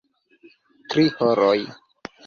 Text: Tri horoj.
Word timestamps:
Tri 0.95 1.07
horoj. 1.21 1.57